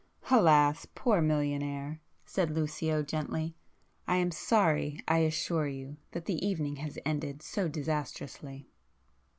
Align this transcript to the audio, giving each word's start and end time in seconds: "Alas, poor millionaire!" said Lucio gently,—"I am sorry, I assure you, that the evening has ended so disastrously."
"Alas, 0.31 0.87
poor 0.95 1.21
millionaire!" 1.21 2.01
said 2.25 2.49
Lucio 2.49 3.03
gently,—"I 3.03 4.15
am 4.15 4.31
sorry, 4.31 4.99
I 5.07 5.19
assure 5.19 5.67
you, 5.67 5.97
that 6.13 6.25
the 6.25 6.43
evening 6.43 6.77
has 6.77 6.97
ended 7.05 7.43
so 7.43 7.67
disastrously." 7.67 8.67